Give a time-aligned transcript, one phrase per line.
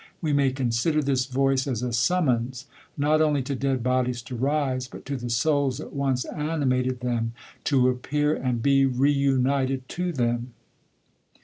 [0.19, 2.65] We iiiay con sider this voice as a summons
[2.97, 7.33] not only to dead bodies to rise, but to the souls that once animated them,
[7.65, 10.55] to ap pear and be re united to them.